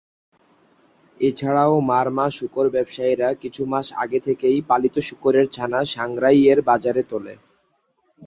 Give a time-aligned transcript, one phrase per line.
[1.19, 7.33] এছাড়াও মারমা শুকর ব্যবসায়ীরা কিছু মাস আগে থেকেই পালিত শুকরের ছানা সাংগ্রাই-এর বাজারে তোলে।